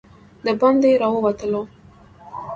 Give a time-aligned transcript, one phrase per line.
[0.45, 1.61] د باندې راووتلو.